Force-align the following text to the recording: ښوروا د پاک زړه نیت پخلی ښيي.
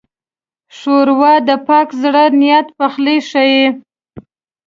ښوروا 0.77 1.33
د 1.47 1.49
پاک 1.67 1.87
زړه 2.01 2.23
نیت 2.39 2.67
پخلی 2.77 3.17
ښيي. 3.29 3.63